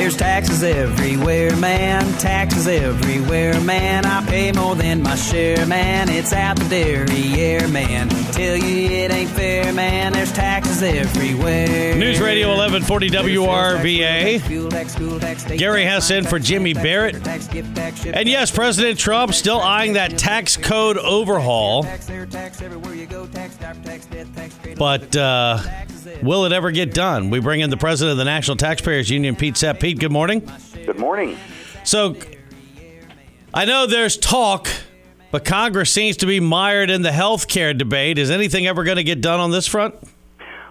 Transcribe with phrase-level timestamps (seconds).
[0.00, 2.10] There's taxes everywhere, man.
[2.18, 4.06] Taxes everywhere, man.
[4.06, 6.08] I pay more than my share, man.
[6.08, 8.08] It's out the dairy man.
[8.32, 10.12] Tell you it ain't fair, man.
[10.14, 11.96] There's taxes everywhere.
[11.96, 14.38] News Radio 1140 WRVA.
[15.58, 17.16] Gary Hess for Jimmy Barrett.
[18.06, 21.86] And yes, President Trump still eyeing that tax code overhaul.
[24.76, 25.58] But uh,
[26.22, 27.30] will it ever get done?
[27.30, 29.78] We bring in the president of the National Taxpayers Union, Pete Sepp.
[29.90, 30.48] Pete, good morning.
[30.86, 31.36] Good morning.
[31.82, 32.14] So
[33.52, 34.68] I know there's talk,
[35.32, 38.16] but Congress seems to be mired in the health care debate.
[38.16, 39.96] Is anything ever going to get done on this front?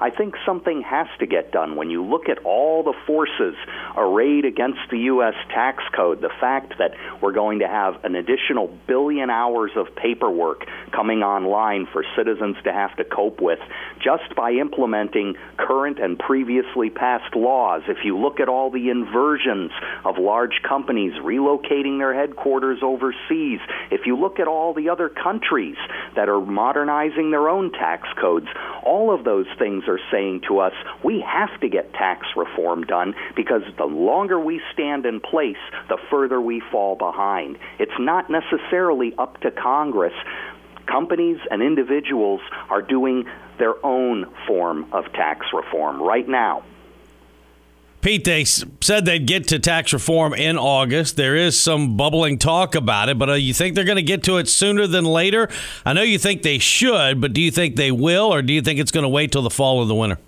[0.00, 1.76] I think something has to get done.
[1.76, 3.54] When you look at all the forces
[3.96, 5.34] arrayed against the U.S.
[5.48, 10.66] tax code, the fact that we're going to have an additional billion hours of paperwork
[10.92, 13.58] coming online for citizens to have to cope with
[13.98, 17.82] just by implementing current and previously passed laws.
[17.88, 19.72] If you look at all the inversions
[20.04, 23.58] of large companies relocating their headquarters overseas,
[23.90, 25.76] if you look at all the other countries
[26.14, 28.46] that are modernizing their own tax codes,
[28.84, 30.72] all of those things are saying to us
[31.04, 35.56] we have to get tax reform done because the longer we stand in place,
[35.88, 37.58] the further we fall behind.
[37.78, 40.14] It's not necessarily up to Congress.
[40.86, 43.24] Companies and individuals are doing
[43.58, 46.62] their own form of tax reform right now.
[48.00, 51.16] Pete, they said they'd get to tax reform in August.
[51.16, 54.22] There is some bubbling talk about it, but uh, you think they're going to get
[54.24, 55.48] to it sooner than later?
[55.84, 58.62] I know you think they should, but do you think they will, or do you
[58.62, 60.18] think it's going to wait till the fall or the winter?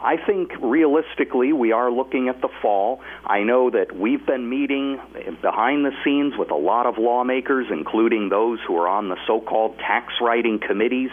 [0.00, 3.00] I think realistically, we are looking at the fall.
[3.26, 5.00] I know that we've been meeting
[5.42, 9.40] behind the scenes with a lot of lawmakers, including those who are on the so
[9.40, 11.10] called tax writing committees.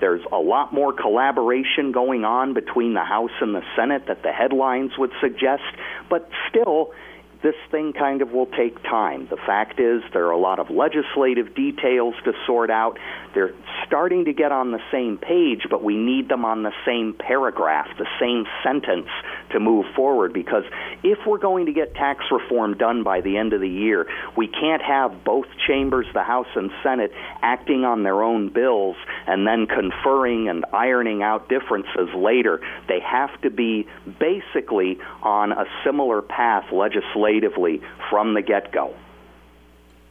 [0.00, 4.32] There's a lot more collaboration going on between the House and the Senate that the
[4.32, 5.64] headlines would suggest,
[6.08, 6.92] but still,
[7.42, 9.28] this thing kind of will take time.
[9.30, 12.98] The fact is, there are a lot of legislative details to sort out.
[13.34, 13.54] They're
[13.86, 17.86] starting to get on the same page, but we need them on the same paragraph,
[17.96, 19.08] the same sentence
[19.52, 20.32] to move forward.
[20.32, 20.64] Because
[21.04, 24.06] if we're going to get tax reform done by the end of the year,
[24.36, 27.12] we can't have both chambers, the House and Senate,
[27.42, 28.96] acting on their own bills
[29.28, 32.60] and then conferring and ironing out differences later.
[32.88, 33.86] They have to be
[34.18, 37.80] basically on a similar path legislatively legislatively
[38.10, 38.94] from the get go.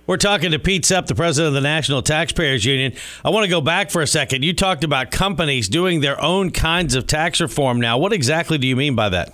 [0.06, 2.94] We're talking to Pete Sepp, the president of the National Taxpayers Union.
[3.26, 4.44] I want to go back for a second.
[4.44, 7.98] You talked about companies doing their own kinds of tax reform now.
[7.98, 9.34] What exactly do you mean by that?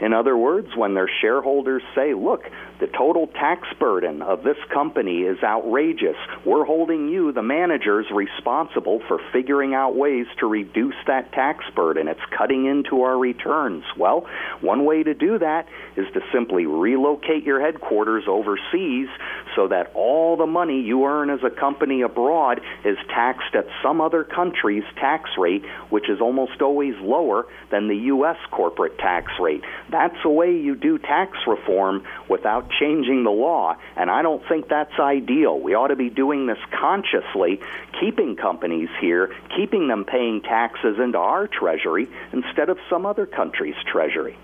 [0.00, 2.44] In other words, when their shareholders say, look,
[2.80, 6.16] the total tax burden of this company is outrageous.
[6.46, 12.08] We're holding you, the managers, responsible for figuring out ways to reduce that tax burden.
[12.08, 13.84] It's cutting into our returns.
[13.98, 14.26] Well,
[14.62, 19.08] one way to do that is to simply relocate your headquarters overseas
[19.54, 24.00] so that all the money you earn as a company abroad is taxed at some
[24.00, 28.36] other country's tax rate, which is almost always lower than the U.S.
[28.50, 29.62] corporate tax rate.
[29.90, 34.68] That's a way you do tax reform without changing the law, and I don't think
[34.68, 35.58] that's ideal.
[35.58, 37.60] We ought to be doing this consciously,
[38.00, 43.74] keeping companies here, keeping them paying taxes into our treasury instead of some other country's
[43.90, 44.36] treasury.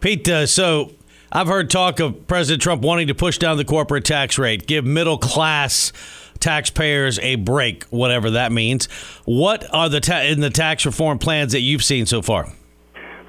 [0.00, 0.92] Pete, uh, so
[1.32, 4.84] I've heard talk of President Trump wanting to push down the corporate tax rate, give
[4.84, 5.92] middle class
[6.38, 8.86] taxpayers a break, whatever that means.
[9.24, 12.52] What are the ta- in the tax reform plans that you've seen so far?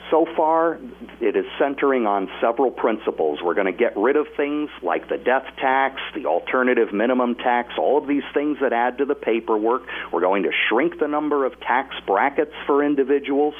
[0.09, 0.79] So far,
[1.19, 3.39] it is centering on several principles.
[3.43, 7.73] We're going to get rid of things like the death tax, the alternative minimum tax,
[7.77, 9.81] all of these things that add to the paperwork.
[10.13, 13.53] We're going to shrink the number of tax brackets for individuals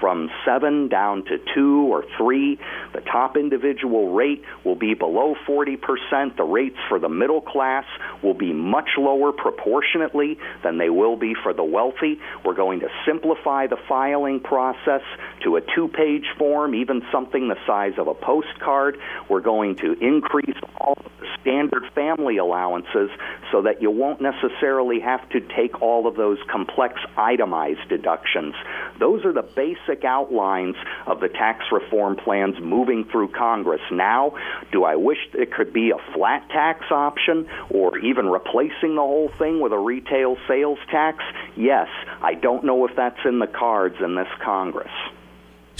[0.00, 2.58] from seven down to two or three.
[2.94, 6.36] The top individual rate will be below 40%.
[6.36, 7.84] The rates for the middle class
[8.22, 12.18] will be much lower proportionately than they will be for the wealthy.
[12.44, 15.02] We're going to simplify the filing process
[15.44, 18.98] to a two page form, even something the size of a postcard.
[19.28, 20.96] We're going to increase all
[21.40, 23.10] standard family allowances
[23.50, 28.54] so that you won't necessarily have to take all of those complex itemized deductions.
[28.98, 30.76] Those are the basic outlines
[31.06, 33.80] of the tax reform plans moving through Congress.
[33.90, 34.34] Now,
[34.72, 39.30] do I wish it could be a flat tax option or even replacing the whole
[39.38, 41.24] thing with a retail sales tax?
[41.56, 41.88] Yes.
[42.22, 44.92] I don't know if that's in the cards in this Congress.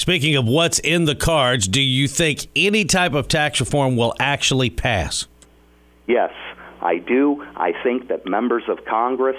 [0.01, 4.15] Speaking of what's in the cards, do you think any type of tax reform will
[4.19, 5.27] actually pass?
[6.07, 6.33] Yes,
[6.81, 7.45] I do.
[7.55, 9.37] I think that members of Congress,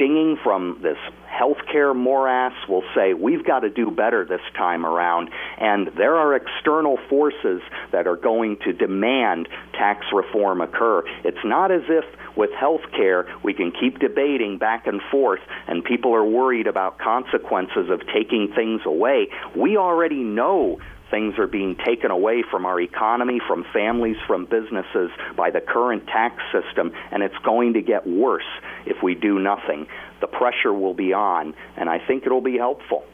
[0.00, 0.96] stinging from this
[1.30, 5.30] healthcare morass, will say, we've got to do better this time around.
[5.58, 7.60] And there are external forces
[7.92, 11.02] that are going to demand tax reform occur.
[11.24, 12.04] It's not as if
[12.36, 16.98] with health care, we can keep debating back and forth, and people are worried about
[16.98, 19.28] consequences of taking things away.
[19.56, 20.78] We already know
[21.10, 26.06] things are being taken away from our economy, from families, from businesses by the current
[26.06, 28.48] tax system, and it's going to get worse
[28.86, 29.86] if we do nothing.
[30.20, 33.04] The pressure will be on, and I think it'll be helpful.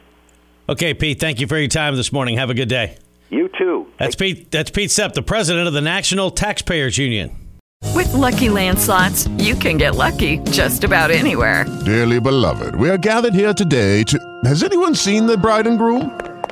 [0.68, 2.36] Okay, Pete, thank you for your time this morning.
[2.36, 2.98] Have a good day.
[3.30, 3.86] You too.
[3.98, 7.36] That's Pete that's Pete Sepp, the president of the National Taxpayers Union.
[7.94, 11.64] With Lucky Land slots, you can get lucky just about anywhere.
[11.84, 14.40] Dearly beloved, we are gathered here today to.
[14.44, 16.18] Has anyone seen the bride and groom?